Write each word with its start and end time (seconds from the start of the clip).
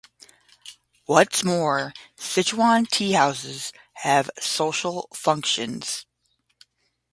What's 1.05 1.43
more, 1.43 1.93
Sichuan 2.17 2.87
teahouses 2.89 3.71
have 3.97 4.31
social 4.39 5.07
functions. 5.13 6.07